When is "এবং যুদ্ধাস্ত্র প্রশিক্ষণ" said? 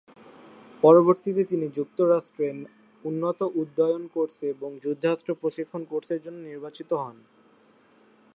4.49-5.81